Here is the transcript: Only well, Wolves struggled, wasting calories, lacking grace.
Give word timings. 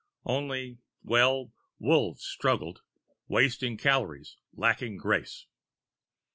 Only 0.25 0.79
well, 1.03 1.53
Wolves 1.77 2.23
struggled, 2.23 2.81
wasting 3.27 3.77
calories, 3.77 4.35
lacking 4.51 4.97
grace. 4.97 5.45